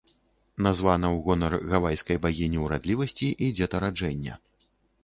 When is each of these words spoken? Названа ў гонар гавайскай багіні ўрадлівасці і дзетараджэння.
Названа 0.67 1.07
ў 1.15 1.21
гонар 1.27 1.53
гавайскай 1.75 2.17
багіні 2.25 2.57
ўрадлівасці 2.65 3.31
і 3.45 3.53
дзетараджэння. 3.61 4.45